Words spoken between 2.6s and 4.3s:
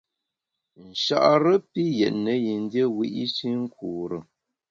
dié wiyi’shi nkure.